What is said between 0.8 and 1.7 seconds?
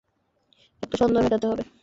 একটা সন্দেহ মেটাতে হবে।